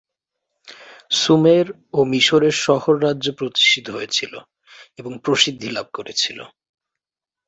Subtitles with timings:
[1.13, 1.67] সুমের
[1.93, 4.33] ও মিশরের শহর রাজ্য প্রতিষ্ঠিত হয়েছিল
[4.97, 6.39] এবং প্রসিদ্ধি লাভ করেছিল।